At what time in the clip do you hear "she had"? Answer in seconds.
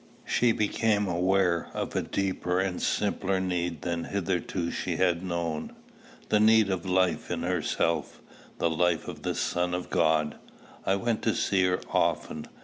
4.71-5.21